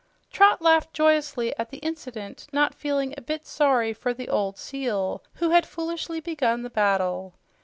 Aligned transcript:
Trot 0.31 0.63
laughed 0.63 0.93
joyously 0.95 1.55
at 1.59 1.69
the 1.69 1.77
incident, 1.77 2.47
not 2.51 2.73
feeling 2.73 3.13
a 3.15 3.21
bit 3.21 3.45
sorry 3.45 3.93
for 3.93 4.15
the 4.15 4.29
old 4.29 4.57
seal 4.57 5.21
who 5.35 5.51
had 5.51 5.63
foolishly 5.63 6.19
begun 6.19 6.63
the 6.63 6.71
battle. 6.71 7.35